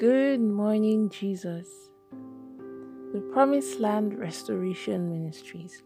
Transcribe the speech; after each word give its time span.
Good 0.00 0.40
morning, 0.40 1.10
Jesus. 1.10 1.68
The 3.12 3.20
Promised 3.34 3.80
Land 3.80 4.18
Restoration 4.18 5.10
Ministries 5.10 5.82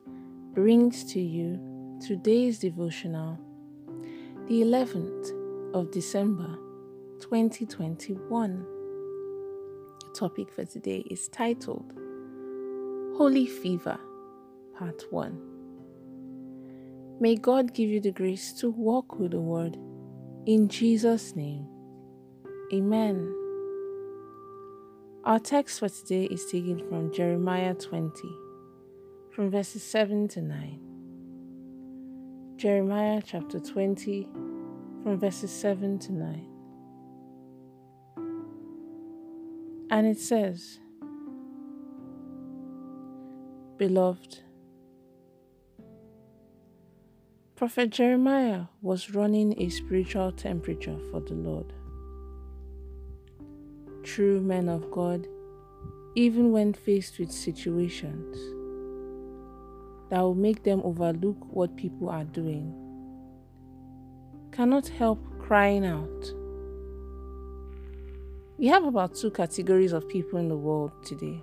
brings 0.53 1.03
to 1.15 1.21
you 1.21 1.59
today's 2.01 2.61
devotional, 2.61 3.41
the 4.47 4.63
11th 4.63 5.75
of 5.75 5.91
December 5.91 6.57
2021. 7.23 8.65
The 9.99 10.13
topic 10.17 10.53
for 10.53 10.65
today 10.65 11.03
is 11.11 11.27
titled 11.27 11.93
Holy 13.19 13.47
Fever, 13.47 13.99
Part 14.79 15.03
1. 15.11 15.41
May 17.19 17.35
God 17.35 17.75
give 17.75 17.91
you 17.91 18.01
the 18.01 18.13
grace 18.13 18.53
to 18.61 18.71
walk 18.71 19.19
with 19.19 19.33
the 19.33 19.41
Word. 19.41 19.77
In 20.47 20.69
Jesus' 20.69 21.35
name, 21.35 21.67
Amen. 22.73 23.44
Our 25.27 25.39
text 25.39 25.79
for 25.79 25.89
today 25.89 26.25
is 26.25 26.45
taken 26.45 26.87
from 26.87 27.11
Jeremiah 27.11 27.73
20, 27.73 28.29
from 29.31 29.51
verses 29.51 29.83
7 29.83 30.29
to 30.29 30.43
9. 30.43 30.81
Jeremiah 32.57 33.23
chapter 33.25 33.59
20, 33.59 34.29
from 35.03 35.19
verses 35.19 35.51
7 35.51 35.99
to 36.01 36.13
9. 36.13 36.47
And 39.89 40.07
it 40.07 40.19
says, 40.21 40.79
Beloved, 43.79 44.41
Prophet 47.57 47.89
Jeremiah 47.89 48.65
was 48.83 49.15
running 49.15 49.59
a 49.59 49.71
spiritual 49.71 50.33
temperature 50.33 50.99
for 51.11 51.21
the 51.21 51.33
Lord 51.33 51.73
true 54.05 54.41
men 54.41 54.69
of 54.69 54.91
God, 54.91 55.27
even 56.15 56.53
when 56.53 56.75
faced 56.75 57.19
with 57.19 57.33
situations 57.33 58.37
that 60.11 60.21
will 60.21 60.35
make 60.35 60.63
them 60.63 60.83
overlook 60.85 61.39
what 61.49 61.75
people 61.77 62.11
are 62.11 62.25
doing, 62.25 62.73
cannot 64.53 64.87
help 64.87 65.19
crying 65.41 65.85
out. 65.85 66.33
We 68.59 68.67
have 68.69 68.85
about 68.85 69.17
two 69.17 69.31
categories 69.31 69.93
of 69.93 70.09
people 70.09 70.39
in 70.39 70.49
the 70.49 70.57
world 70.57 70.93
today. 71.05 71.43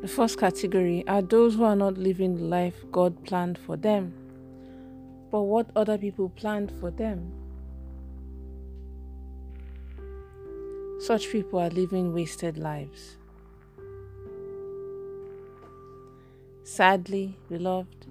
The 0.00 0.08
first 0.08 0.38
category 0.38 1.04
are 1.06 1.22
those 1.22 1.54
who 1.56 1.64
are 1.64 1.76
not 1.76 1.98
living 1.98 2.36
the 2.36 2.44
life 2.44 2.76
God 2.90 3.24
planned 3.24 3.58
for 3.58 3.76
them, 3.76 4.14
but 5.30 5.42
what 5.42 5.70
other 5.76 5.98
people 5.98 6.30
planned 6.30 6.72
for 6.80 6.90
them. 6.90 7.41
Such 11.02 11.30
people 11.30 11.58
are 11.58 11.68
living 11.68 12.14
wasted 12.14 12.56
lives. 12.56 13.16
Sadly, 16.62 17.36
beloved, 17.48 18.06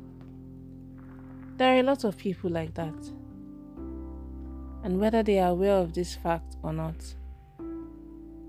there 1.56 1.78
are 1.78 1.80
a 1.80 1.84
lot 1.84 2.04
of 2.04 2.18
people 2.18 2.50
like 2.50 2.74
that. 2.74 2.94
And 4.84 5.00
whether 5.00 5.24
they 5.24 5.40
are 5.40 5.52
aware 5.52 5.78
of 5.78 5.94
this 5.94 6.16
fact 6.16 6.58
or 6.64 6.74
not, 6.74 7.02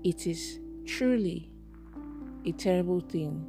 it 0.03 0.27
is 0.27 0.59
truly 0.85 1.49
a 2.45 2.51
terrible 2.51 2.99
thing 2.99 3.45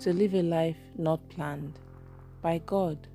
to 0.00 0.12
live 0.12 0.34
a 0.34 0.42
life 0.42 0.80
not 0.98 1.28
planned 1.28 1.78
by 2.42 2.58
God. 2.66 3.06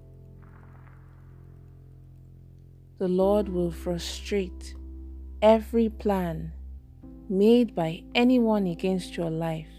The 3.00 3.10
Lord 3.10 3.50
will 3.50 3.72
frustrate 3.72 4.76
every 5.42 5.90
plan 5.90 6.54
made 7.32 7.74
by 7.74 8.04
anyone 8.14 8.68
against 8.68 9.16
your 9.16 9.30
life 9.30 9.70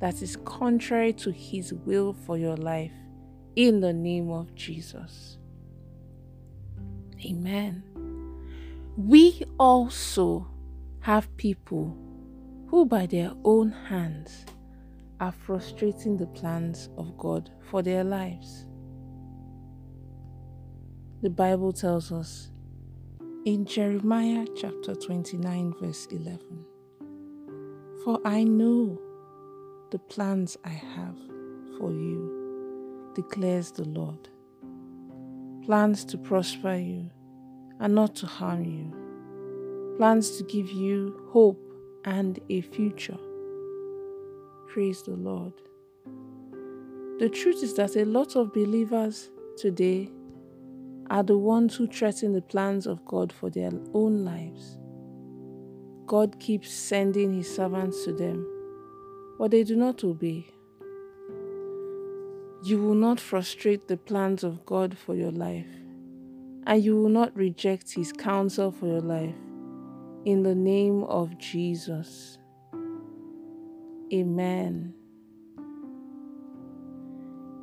that 0.00 0.20
is 0.20 0.36
contrary 0.44 1.12
to 1.12 1.30
His 1.30 1.72
will 1.72 2.12
for 2.12 2.36
your 2.36 2.56
life 2.56 2.90
in 3.54 3.80
the 3.80 3.92
name 3.92 4.30
of 4.30 4.52
Jesus. 4.56 5.38
Amen. 7.24 7.84
We 8.96 9.44
also 9.60 10.48
have 11.00 11.34
people 11.36 11.96
who, 12.66 12.84
by 12.84 13.06
their 13.06 13.32
own 13.44 13.70
hands, 13.70 14.44
are 15.20 15.32
frustrating 15.32 16.16
the 16.16 16.26
plans 16.26 16.88
of 16.98 17.16
God 17.16 17.48
for 17.70 17.80
their 17.80 18.02
lives. 18.02 18.66
The 21.22 21.30
Bible 21.30 21.72
tells 21.72 22.10
us 22.10 22.50
in 23.44 23.66
Jeremiah 23.66 24.46
chapter 24.56 24.96
29, 24.96 25.74
verse 25.80 26.08
11 26.10 26.71
for 28.04 28.18
I 28.24 28.44
know 28.44 29.00
the 29.90 29.98
plans 29.98 30.56
I 30.64 30.70
have 30.70 31.16
for 31.78 31.92
you, 31.92 33.12
declares 33.14 33.70
the 33.70 33.84
Lord. 33.84 34.28
Plans 35.64 36.04
to 36.06 36.18
prosper 36.18 36.74
you 36.74 37.10
and 37.78 37.94
not 37.94 38.16
to 38.16 38.26
harm 38.26 38.64
you. 38.64 39.94
Plans 39.98 40.36
to 40.38 40.44
give 40.44 40.70
you 40.70 41.28
hope 41.30 41.60
and 42.04 42.40
a 42.48 42.60
future. 42.62 43.18
Praise 44.68 45.02
the 45.02 45.12
Lord. 45.12 45.52
The 47.18 47.28
truth 47.28 47.62
is 47.62 47.74
that 47.74 47.94
a 47.94 48.04
lot 48.04 48.34
of 48.34 48.52
believers 48.52 49.30
today 49.56 50.10
are 51.10 51.22
the 51.22 51.38
ones 51.38 51.76
who 51.76 51.86
threaten 51.86 52.32
the 52.32 52.42
plans 52.42 52.86
of 52.86 53.04
God 53.04 53.32
for 53.32 53.50
their 53.50 53.70
own 53.92 54.24
lives. 54.24 54.78
God 56.06 56.38
keeps 56.40 56.70
sending 56.72 57.32
his 57.32 57.54
servants 57.54 58.04
to 58.04 58.12
them, 58.12 58.46
but 59.38 59.50
they 59.50 59.62
do 59.64 59.76
not 59.76 60.02
obey. 60.04 60.46
You 62.64 62.80
will 62.80 62.94
not 62.94 63.18
frustrate 63.18 63.88
the 63.88 63.96
plans 63.96 64.44
of 64.44 64.64
God 64.66 64.96
for 64.98 65.14
your 65.14 65.30
life, 65.30 65.66
and 66.66 66.82
you 66.82 66.96
will 66.96 67.08
not 67.08 67.36
reject 67.36 67.92
his 67.92 68.12
counsel 68.12 68.70
for 68.70 68.86
your 68.86 69.00
life. 69.00 69.34
In 70.24 70.42
the 70.42 70.54
name 70.54 71.02
of 71.04 71.38
Jesus. 71.38 72.38
Amen. 74.12 74.94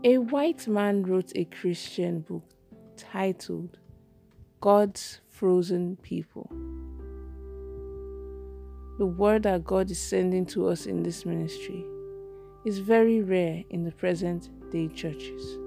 A 0.04 0.18
white 0.18 0.68
man 0.68 1.04
wrote 1.04 1.32
a 1.36 1.46
Christian 1.46 2.22
book 2.22 2.44
titled 2.98 3.80
God's 4.62 5.22
Frozen 5.30 5.98
People 6.02 6.50
the 9.00 9.06
word 9.06 9.44
that 9.44 9.64
God 9.64 9.90
is 9.90 9.98
sending 9.98 10.46
to 10.48 10.68
us 10.68 10.86
in 10.86 11.04
this 11.04 11.26
ministry 11.26 11.86
is 12.66 12.80
very 12.80 13.22
rare 13.22 13.64
in 13.70 13.86
the 13.86 13.94
present 13.94 14.50
day 14.72 14.90
churches. 14.90 15.58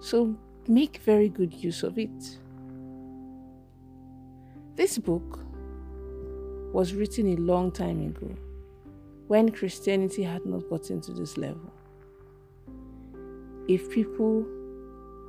So 0.00 0.36
make 0.68 0.98
very 0.98 1.30
good 1.30 1.54
use 1.54 1.82
of 1.82 1.98
it. 1.98 2.38
This 4.76 4.98
book 4.98 5.40
was 6.70 6.92
written 6.92 7.32
a 7.32 7.36
long 7.36 7.72
time 7.72 8.02
ago 8.02 8.36
when 9.28 9.50
Christianity 9.50 10.22
had 10.22 10.44
not 10.44 10.68
gotten 10.68 11.00
to 11.00 11.12
this 11.14 11.38
level. 11.38 11.72
If 13.68 13.90
people, 13.90 14.44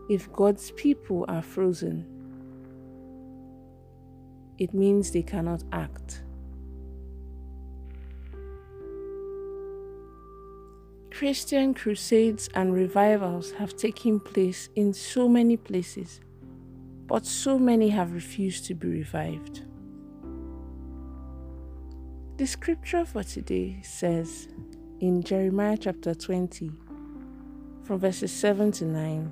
if 0.09 0.29
God's 0.33 0.71
people 0.71 1.23
are 1.29 1.41
frozen, 1.41 2.05
it 4.57 4.73
means 4.73 5.11
they 5.11 5.23
cannot 5.23 5.63
act. 5.71 6.23
Christian 11.19 11.73
crusades 11.73 12.47
and 12.53 12.73
revivals 12.73 13.51
have 13.51 13.75
taken 13.75 14.21
place 14.21 14.69
in 14.77 14.93
so 14.93 15.27
many 15.27 15.57
places, 15.57 16.21
but 17.07 17.25
so 17.25 17.59
many 17.59 17.89
have 17.89 18.13
refused 18.13 18.63
to 18.67 18.73
be 18.73 18.87
revived. 18.87 19.65
The 22.37 22.47
scripture 22.47 23.03
for 23.03 23.21
today 23.21 23.81
says 23.83 24.47
in 25.01 25.21
Jeremiah 25.21 25.75
chapter 25.77 26.15
20, 26.15 26.71
from 27.83 27.99
verses 27.99 28.31
7 28.31 28.71
to 28.71 28.85
9, 28.85 29.29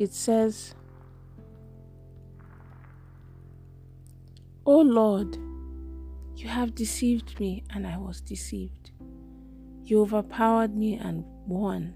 it 0.00 0.12
says, 0.12 0.74
O 4.66 4.80
Lord, 4.80 5.36
you 6.34 6.48
have 6.48 6.74
deceived 6.74 7.38
me, 7.38 7.62
and 7.70 7.86
I 7.86 7.96
was 7.96 8.20
deceived. 8.20 8.89
You 9.90 10.02
overpowered 10.02 10.76
me 10.76 10.94
and 10.94 11.24
won. 11.48 11.94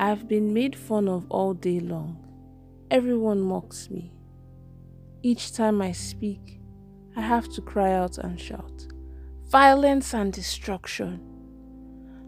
I 0.00 0.08
have 0.08 0.26
been 0.26 0.52
made 0.52 0.74
fun 0.74 1.06
of 1.08 1.24
all 1.30 1.54
day 1.54 1.78
long. 1.78 2.18
Everyone 2.90 3.40
mocks 3.40 3.88
me. 3.88 4.12
Each 5.22 5.52
time 5.52 5.80
I 5.80 5.92
speak, 5.92 6.60
I 7.14 7.20
have 7.20 7.48
to 7.50 7.62
cry 7.62 7.92
out 7.92 8.18
and 8.18 8.40
shout 8.40 8.88
Violence 9.44 10.12
and 10.12 10.32
destruction. 10.32 11.20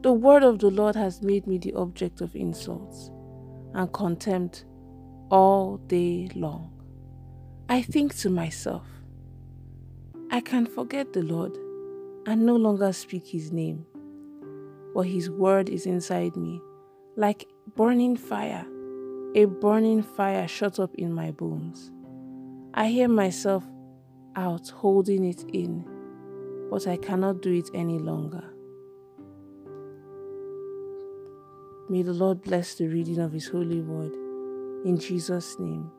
The 0.02 0.12
word 0.12 0.44
of 0.44 0.60
the 0.60 0.70
Lord 0.70 0.94
has 0.94 1.20
made 1.20 1.48
me 1.48 1.58
the 1.58 1.74
object 1.74 2.20
of 2.20 2.36
insults 2.36 3.10
and 3.74 3.92
contempt 3.92 4.66
all 5.32 5.78
day 5.88 6.30
long. 6.36 6.70
I 7.68 7.82
think 7.82 8.14
to 8.18 8.30
myself, 8.30 8.86
I 10.30 10.40
can 10.42 10.64
forget 10.64 11.12
the 11.12 11.22
Lord 11.22 11.56
and 12.24 12.46
no 12.46 12.54
longer 12.54 12.92
speak 12.92 13.26
his 13.26 13.50
name, 13.50 13.84
but 14.94 15.02
his 15.02 15.30
word 15.30 15.68
is 15.68 15.86
inside 15.86 16.36
me, 16.36 16.60
like 17.16 17.46
burning 17.76 18.16
fire, 18.16 18.66
a 19.34 19.44
burning 19.44 20.02
fire 20.02 20.48
shut 20.48 20.78
up 20.78 20.94
in 20.94 21.12
my 21.12 21.30
bones. 21.30 21.90
I 22.74 22.88
hear 22.88 23.08
myself 23.08 23.64
out 24.36 24.68
holding 24.68 25.24
it 25.24 25.44
in, 25.52 25.84
but 26.70 26.86
I 26.86 26.96
cannot 26.96 27.42
do 27.42 27.52
it 27.52 27.68
any 27.74 27.98
longer. 27.98 28.44
May 31.90 32.02
the 32.02 32.12
Lord 32.12 32.42
bless 32.42 32.74
the 32.74 32.86
reading 32.86 33.18
of 33.18 33.32
His 33.32 33.48
holy 33.48 33.80
word. 33.80 34.12
In 34.84 34.98
Jesus' 34.98 35.58
name, 35.58 35.90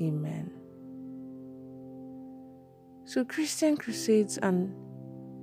amen. 0.00 0.50
So, 3.06 3.24
Christian 3.24 3.76
crusades 3.76 4.38
and 4.38 4.74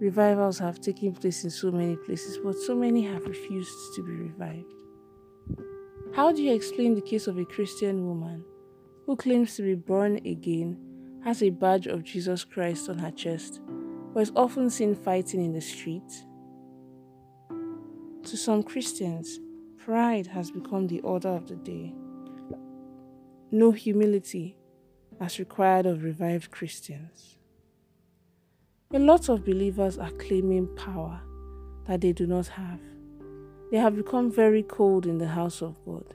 revivals 0.02 0.58
have 0.58 0.82
taken 0.82 1.14
place 1.14 1.44
in 1.44 1.52
so 1.52 1.72
many 1.72 1.96
places, 1.96 2.40
but 2.44 2.58
so 2.58 2.76
many 2.76 3.04
have 3.04 3.24
refused 3.26 3.96
to 3.96 4.04
be 4.04 4.12
revived. 4.12 4.74
How 6.16 6.32
do 6.32 6.42
you 6.42 6.54
explain 6.54 6.96
the 6.96 7.02
case 7.02 7.28
of 7.28 7.38
a 7.38 7.46
Christian 7.46 8.08
woman 8.08 8.44
who 9.06 9.16
claims 9.16 9.56
to 9.56 9.62
be 9.62 9.76
born 9.76 10.18
again, 10.26 10.78
has 11.24 11.44
a 11.44 11.52
badge 11.52 11.86
of 11.86 12.04
Jesus 12.04 12.44
Christ 12.44 12.90
on 12.90 12.98
her 12.98 13.12
chest, 13.12 13.62
but 14.14 14.22
is 14.22 14.32
often 14.36 14.72
seen 14.72 14.96
fighting 14.96 15.46
in 15.46 15.54
the 15.54 15.62
street? 15.62 16.26
To 18.24 18.36
some 18.36 18.64
Christians, 18.64 19.40
Pride 19.78 20.28
has 20.28 20.52
become 20.52 20.88
the 20.88 21.02
order 21.02 21.30
of 21.30 21.48
the 21.48 21.56
day. 21.56 21.94
No 23.52 23.72
humility 23.72 24.58
as 25.20 25.40
required 25.40 25.86
of 25.86 26.04
revived 26.04 26.52
Christians. 26.52 27.38
A 28.94 29.00
lot 29.00 29.30
of 29.30 29.46
believers 29.46 29.98
are 29.98 30.12
claiming 30.12 30.68
power 30.76 31.22
that 31.86 32.02
they 32.02 32.12
do 32.12 32.28
not 32.28 32.48
have. 32.48 32.82
They 33.72 33.78
have 33.78 33.96
become 33.96 34.30
very 34.30 34.64
cold 34.64 35.06
in 35.06 35.18
the 35.18 35.30
house 35.30 35.62
of 35.62 35.78
God. 35.86 36.14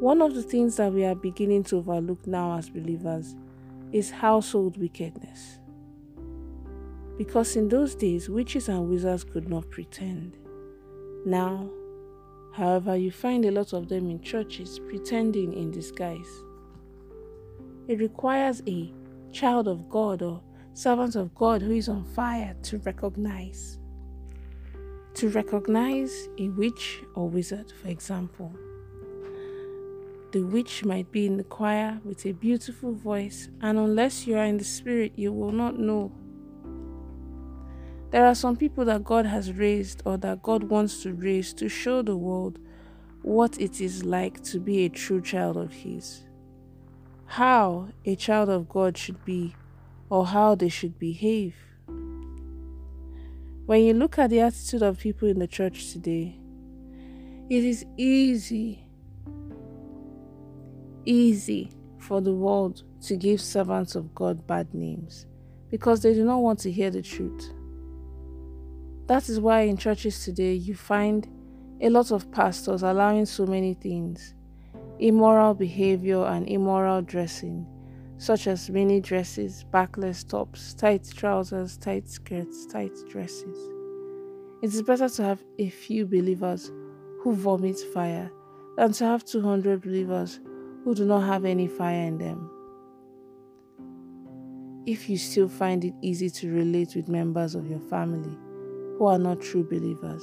One 0.00 0.20
of 0.20 0.34
the 0.34 0.42
things 0.42 0.76
that 0.76 0.92
we 0.92 1.06
are 1.06 1.14
beginning 1.14 1.64
to 1.64 1.76
overlook 1.76 2.26
now 2.26 2.58
as 2.58 2.68
believers 2.68 3.36
is 3.90 4.10
household 4.10 4.76
wickedness. 4.76 5.60
Because 7.16 7.56
in 7.56 7.70
those 7.70 7.94
days, 7.94 8.28
witches 8.28 8.68
and 8.68 8.90
wizards 8.90 9.24
could 9.24 9.48
not 9.48 9.70
pretend. 9.70 10.36
Now, 11.24 11.70
however, 12.52 12.98
you 12.98 13.10
find 13.10 13.46
a 13.46 13.50
lot 13.50 13.72
of 13.72 13.88
them 13.88 14.10
in 14.10 14.20
churches 14.20 14.78
pretending 14.78 15.54
in 15.54 15.70
disguise. 15.70 16.42
It 17.88 17.98
requires 17.98 18.62
a 18.66 18.92
child 19.32 19.68
of 19.68 19.88
God 19.88 20.20
or 20.20 20.42
servant 20.74 21.16
of 21.16 21.34
God 21.34 21.62
who 21.62 21.72
is 21.72 21.88
on 21.88 22.04
fire 22.04 22.54
to 22.64 22.78
recognize. 22.78 23.78
To 25.14 25.28
recognize 25.28 26.28
a 26.38 26.48
witch 26.48 27.02
or 27.14 27.28
wizard, 27.28 27.72
for 27.72 27.88
example. 27.88 28.54
The 30.32 30.42
witch 30.42 30.84
might 30.84 31.12
be 31.12 31.26
in 31.26 31.36
the 31.36 31.44
choir 31.44 32.00
with 32.04 32.24
a 32.24 32.32
beautiful 32.32 32.92
voice, 32.92 33.50
and 33.60 33.78
unless 33.78 34.26
you 34.26 34.38
are 34.38 34.44
in 34.44 34.56
the 34.56 34.64
spirit, 34.64 35.12
you 35.16 35.32
will 35.32 35.52
not 35.52 35.78
know 35.78 36.10
there 38.12 38.26
are 38.26 38.34
some 38.34 38.58
people 38.58 38.84
that 38.84 39.04
God 39.04 39.24
has 39.24 39.52
raised 39.52 40.02
or 40.04 40.18
that 40.18 40.42
God 40.42 40.64
wants 40.64 41.02
to 41.02 41.14
raise 41.14 41.54
to 41.54 41.70
show 41.70 42.02
the 42.02 42.14
world 42.14 42.58
what 43.22 43.58
it 43.58 43.80
is 43.80 44.04
like 44.04 44.42
to 44.44 44.60
be 44.60 44.84
a 44.84 44.90
true 44.90 45.22
child 45.22 45.56
of 45.56 45.72
His. 45.72 46.24
How 47.24 47.88
a 48.04 48.14
child 48.14 48.50
of 48.50 48.68
God 48.68 48.98
should 48.98 49.24
be 49.24 49.54
or 50.12 50.26
how 50.26 50.54
they 50.54 50.68
should 50.68 50.98
behave. 50.98 51.56
When 53.64 53.82
you 53.82 53.94
look 53.94 54.18
at 54.18 54.28
the 54.28 54.40
attitude 54.40 54.82
of 54.82 54.98
people 54.98 55.26
in 55.26 55.38
the 55.38 55.46
church 55.46 55.90
today, 55.90 56.38
it 57.48 57.64
is 57.64 57.86
easy, 57.96 58.84
easy 61.06 61.70
for 61.96 62.20
the 62.20 62.34
world 62.34 62.82
to 63.04 63.16
give 63.16 63.40
servants 63.40 63.94
of 63.94 64.14
God 64.14 64.46
bad 64.46 64.74
names 64.74 65.24
because 65.70 66.02
they 66.02 66.12
do 66.12 66.26
not 66.26 66.42
want 66.42 66.58
to 66.58 66.70
hear 66.70 66.90
the 66.90 67.00
truth. 67.00 67.50
That 69.06 69.30
is 69.30 69.40
why 69.40 69.62
in 69.62 69.78
churches 69.78 70.22
today 70.22 70.52
you 70.52 70.74
find 70.74 71.26
a 71.80 71.88
lot 71.88 72.10
of 72.12 72.30
pastors 72.30 72.82
allowing 72.82 73.24
so 73.24 73.46
many 73.46 73.72
things 73.72 74.34
immoral 74.98 75.54
behavior 75.54 76.22
and 76.26 76.46
immoral 76.50 77.00
dressing, 77.00 77.66
such 78.22 78.46
as 78.46 78.70
mini 78.70 79.00
dresses, 79.00 79.64
backless 79.72 80.22
tops, 80.22 80.74
tight 80.74 81.04
trousers, 81.16 81.76
tight 81.76 82.08
skirts, 82.08 82.66
tight 82.66 82.92
dresses. 83.10 83.58
It 84.62 84.72
is 84.72 84.80
better 84.80 85.08
to 85.08 85.24
have 85.24 85.42
a 85.58 85.68
few 85.68 86.06
believers 86.06 86.70
who 87.20 87.34
vomit 87.34 87.80
fire 87.92 88.30
than 88.76 88.92
to 88.92 89.04
have 89.06 89.24
200 89.24 89.82
believers 89.82 90.38
who 90.84 90.94
do 90.94 91.04
not 91.04 91.22
have 91.22 91.44
any 91.44 91.66
fire 91.66 92.06
in 92.06 92.18
them. 92.18 92.48
If 94.86 95.08
you 95.10 95.18
still 95.18 95.48
find 95.48 95.84
it 95.84 95.94
easy 96.00 96.30
to 96.30 96.52
relate 96.52 96.94
with 96.94 97.08
members 97.08 97.56
of 97.56 97.68
your 97.68 97.80
family, 97.80 98.38
who 98.98 99.06
are 99.06 99.18
not 99.18 99.40
true 99.40 99.64
believers. 99.64 100.22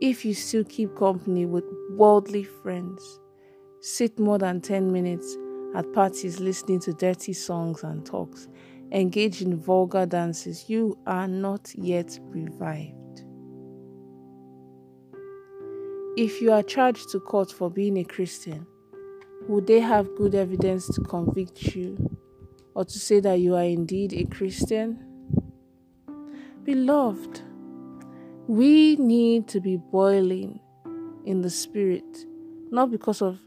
If 0.00 0.24
you 0.24 0.34
still 0.34 0.62
keep 0.62 0.94
company 0.94 1.46
with 1.46 1.64
worldly 1.90 2.44
friends, 2.44 3.18
sit 3.80 4.20
more 4.20 4.38
than 4.38 4.60
10 4.60 4.92
minutes 4.92 5.36
at 5.74 5.92
parties 5.92 6.40
listening 6.40 6.80
to 6.80 6.92
dirty 6.92 7.32
songs 7.32 7.82
and 7.82 8.04
talks, 8.04 8.48
engage 8.92 9.42
in 9.42 9.56
vulgar 9.56 10.06
dances, 10.06 10.68
you 10.68 10.98
are 11.06 11.28
not 11.28 11.72
yet 11.74 12.18
revived. 12.22 12.94
If 16.16 16.40
you 16.40 16.52
are 16.52 16.62
charged 16.62 17.10
to 17.10 17.20
court 17.20 17.52
for 17.52 17.70
being 17.70 17.98
a 17.98 18.04
Christian, 18.04 18.66
would 19.46 19.66
they 19.66 19.80
have 19.80 20.16
good 20.16 20.34
evidence 20.34 20.88
to 20.88 21.00
convict 21.02 21.74
you 21.74 21.96
or 22.74 22.84
to 22.84 22.98
say 22.98 23.20
that 23.20 23.40
you 23.40 23.54
are 23.54 23.64
indeed 23.64 24.12
a 24.12 24.24
Christian? 24.24 25.04
Beloved, 26.64 27.42
we 28.46 28.96
need 28.96 29.46
to 29.48 29.60
be 29.60 29.76
boiling 29.76 30.60
in 31.24 31.42
the 31.42 31.50
spirit, 31.50 32.26
not 32.70 32.90
because 32.90 33.22
of 33.22 33.38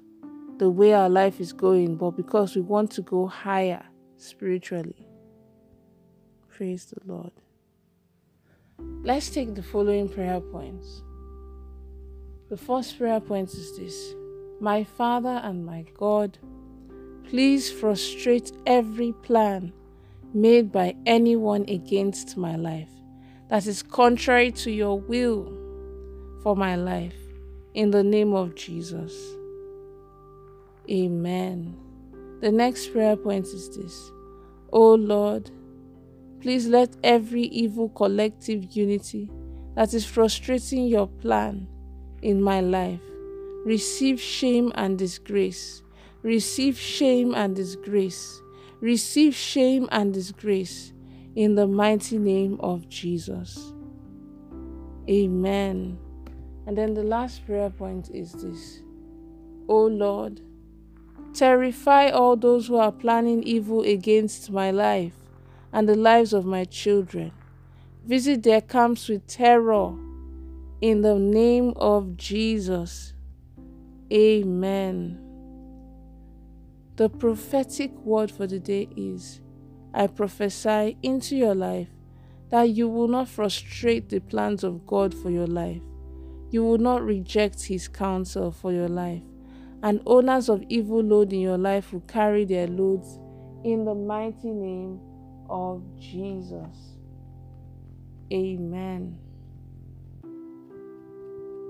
the 0.62 0.70
way 0.70 0.94
our 0.94 1.10
life 1.10 1.42
is 1.42 1.54
going, 1.54 1.96
but 1.96 2.12
because 2.12 2.56
we 2.56 2.62
want 2.62 2.92
to 2.92 3.02
go 3.02 3.26
higher 3.26 3.84
spiritually. 4.18 5.08
Praise 6.50 6.86
the 6.86 7.02
Lord. 7.12 7.32
Let's 9.02 9.32
take 9.32 9.56
the 9.56 9.64
following 9.64 10.08
prayer 10.08 10.40
points. 10.40 11.02
The 12.52 12.58
first 12.58 13.00
prayer 13.00 13.20
point 13.20 13.50
is 13.56 13.76
this 13.76 14.14
My 14.60 14.84
Father 14.84 15.42
and 15.44 15.66
my 15.66 15.84
God, 15.96 16.38
please 17.28 17.72
frustrate 17.72 18.52
every 18.68 19.14
plan 19.24 19.74
made 20.32 20.72
by 20.72 20.96
anyone 21.08 21.66
against 21.70 22.38
my 22.38 22.56
life 22.56 22.92
that 23.50 23.66
is 23.66 23.82
contrary 23.82 24.52
to 24.52 24.70
your 24.70 25.00
will 25.00 25.52
for 26.44 26.56
my 26.56 26.76
life. 26.76 27.16
In 27.74 27.90
the 27.90 28.04
name 28.04 28.36
of 28.36 28.54
Jesus. 28.54 29.41
Amen. 30.90 31.78
The 32.42 32.52
next 32.52 32.88
prayer 32.88 33.16
point 33.16 33.46
is 33.48 33.76
this 33.76 34.12
Oh 34.74 34.96
Lord, 34.96 35.52
please 36.40 36.68
let 36.68 36.96
every 37.04 37.44
evil 37.44 37.90
collective 37.90 38.76
unity 38.76 39.30
that 39.76 39.94
is 39.94 40.06
frustrating 40.06 40.88
your 40.88 41.08
plan 41.08 41.68
in 42.22 42.42
my 42.42 42.62
life 42.62 43.02
receive 43.64 44.20
shame 44.20 44.72
and 44.76 44.98
disgrace. 44.98 45.84
Receive 46.24 46.78
shame 46.78 47.34
and 47.34 47.56
disgrace. 47.56 48.42
Receive 48.80 49.36
shame 49.36 49.88
and 49.92 50.14
disgrace 50.14 50.94
in 51.36 51.56
the 51.56 51.68
mighty 51.68 52.18
name 52.18 52.58
of 52.60 52.90
Jesus. 52.90 53.74
Amen. 55.10 55.98
And 56.68 56.78
then 56.78 56.94
the 56.94 57.04
last 57.04 57.46
prayer 57.46 57.70
point 57.70 58.10
is 58.14 58.34
this 58.34 58.82
O 59.68 59.86
Lord, 59.86 60.42
terrify 61.34 62.10
all 62.10 62.36
those 62.36 62.68
who 62.68 62.76
are 62.76 62.92
planning 62.92 63.44
evil 63.44 63.82
against 63.82 64.52
my 64.52 64.72
life 64.72 65.14
and 65.74 65.88
the 65.88 65.96
lives 65.96 66.34
of 66.34 66.46
my 66.46 66.66
children. 66.66 67.32
Visit 68.06 68.44
their 68.44 68.62
camps 68.62 69.08
with 69.08 69.28
terror 69.28 69.94
in 70.82 71.02
the 71.02 71.16
name 71.16 71.74
of 71.76 72.18
Jesus. 72.18 73.14
Amen. 74.12 75.20
The 76.98 77.10
prophetic 77.10 77.92
word 78.04 78.32
for 78.32 78.48
the 78.48 78.60
day 78.60 78.90
is 78.96 79.40
I 79.94 80.08
prophesy 80.08 80.98
into 81.02 81.36
your 81.36 81.56
life 81.56 81.90
that 82.50 82.64
you 82.64 82.90
will 82.90 83.08
not 83.08 83.30
frustrate 83.30 84.10
the 84.10 84.20
plans 84.20 84.64
of 84.64 84.86
God 84.86 85.14
for 85.14 85.30
your 85.30 85.48
life. 85.48 85.82
You 86.50 86.64
will 86.64 86.78
not 86.78 87.02
reject 87.02 87.64
His 87.64 87.88
counsel 87.88 88.52
for 88.52 88.74
your 88.74 88.90
life. 88.90 89.24
And 89.84 90.02
owners 90.06 90.48
of 90.48 90.64
evil 90.70 91.02
load 91.02 91.34
in 91.34 91.40
your 91.40 91.58
life 91.58 91.92
will 91.92 92.02
carry 92.02 92.46
their 92.46 92.68
loads 92.68 93.20
in 93.64 93.84
the 93.86 93.96
mighty 93.96 94.52
name 94.52 95.00
of 95.50 95.82
Jesus. 96.00 96.98
Amen. 98.32 99.18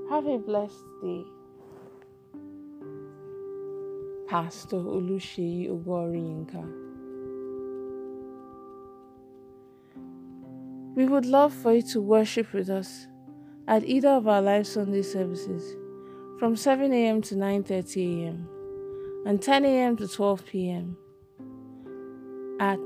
Have 0.10 0.28
a 0.28 0.38
blessed 0.38 0.84
day. 1.02 1.24
Pastor 4.28 4.78
Oluseyi 4.78 5.70
Ogorinka. 5.70 6.64
We 10.96 11.06
would 11.06 11.26
love 11.26 11.54
for 11.54 11.74
you 11.74 11.82
to 11.94 12.02
worship 12.02 12.54
with 12.54 12.70
us 12.70 13.08
at 13.68 13.86
either 13.86 14.10
of 14.10 14.28
our 14.28 14.42
live 14.42 14.68
Sunday 14.68 15.02
services 15.02 15.76
from 16.42 16.56
7 16.56 16.92
a.m. 16.92 17.22
to 17.22 17.36
9:30 17.36 18.24
a.m. 18.26 18.50
and 19.28 19.40
10 19.40 19.64
a.m. 19.64 19.96
to 19.98 20.08
12 20.08 20.46
p.m. 20.48 20.98
at 22.60 22.80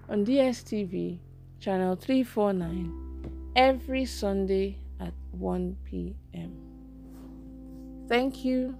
on 0.09 0.25
DSTV 0.25 1.19
channel 1.59 1.95
349 1.95 3.51
every 3.55 4.05
Sunday 4.05 4.79
at 4.99 5.13
1 5.33 5.75
p.m. 5.85 6.55
Thank 8.07 8.43
you. 8.43 8.75